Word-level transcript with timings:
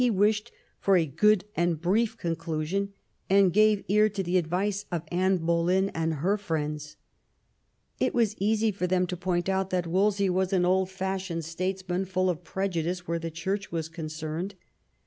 wished 0.09 0.51
for 0.79 0.97
a" 0.97 1.05
good 1.21 1.45
and 1.55 1.79
brief 1.79 2.17
conclusion," 2.17 2.91
and 3.29 3.53
gave 3.53 3.85
ear 3.87 4.09
to 4.09 4.23
the 4.23 4.35
advice 4.35 4.83
of 4.91 5.03
Anne 5.11 5.37
Boleyn 5.37 5.89
and 5.89 6.15
her 6.15 6.37
frienda 6.39 6.95
It 7.99 8.15
was 8.15 8.33
easy 8.39 8.71
for 8.71 8.87
them 8.87 9.05
to 9.05 9.15
point 9.15 9.47
out 9.47 9.69
that 9.69 9.85
Wolsey 9.85 10.27
was 10.27 10.53
an 10.53 10.65
old 10.65 10.89
fashioned 10.89 11.45
statesman, 11.45 12.05
full 12.05 12.31
of 12.31 12.43
prejudice 12.43 13.07
where 13.07 13.19
the 13.19 13.29
Church 13.29 13.71
was 13.71 13.89
concerned. 13.89 14.55